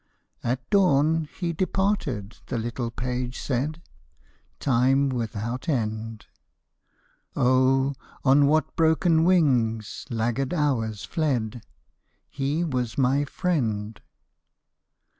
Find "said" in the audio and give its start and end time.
3.37-3.83